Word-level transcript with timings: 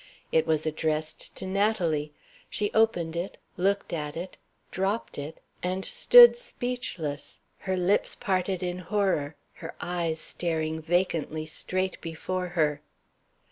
It 0.31 0.47
was 0.47 0.65
addressed 0.65 1.35
to 1.35 1.45
Natalie. 1.45 2.11
She 2.49 2.71
opened 2.73 3.15
it 3.15 3.37
looked 3.55 3.93
at 3.93 4.17
it 4.17 4.35
dropped 4.71 5.19
it 5.19 5.37
and 5.61 5.85
stood 5.85 6.35
speechless; 6.35 7.39
her 7.69 7.77
lips 7.77 8.15
parted 8.15 8.63
in 8.63 8.79
horror, 8.79 9.35
her 9.57 9.75
eyes 9.79 10.19
staring 10.19 10.81
vacantly 10.81 11.45
straight 11.45 12.01
before 12.01 12.47
her. 12.57 12.81